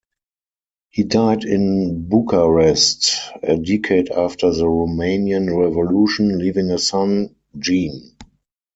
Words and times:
He 0.89 1.03
died 1.03 1.43
in 1.43 2.09
Bucharest 2.09 3.17
a 3.43 3.55
decade 3.55 4.09
after 4.09 4.51
the 4.51 4.65
Romanian 4.65 5.55
Revolution, 5.55 6.39
leaving 6.39 6.71
a 6.71 6.79
son, 6.79 7.35
Jean. 7.59 8.15